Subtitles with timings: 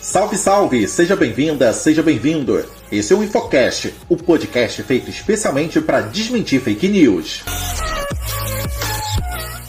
[0.00, 0.88] Salve, salve!
[0.88, 2.64] Seja bem-vinda, seja bem-vindo!
[2.90, 7.44] Esse é o Infocast, o podcast feito especialmente para desmentir fake news.